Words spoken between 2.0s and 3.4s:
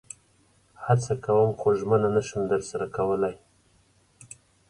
نشم درسره کولئ